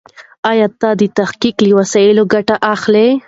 ايا 0.51 0.67
ته 0.81 0.89
د 0.99 1.01
تحقيق 1.19 1.57
له 1.65 1.71
وسایلو 1.79 2.23
ګټه 2.33 2.55
اخلې؟ 2.73 3.07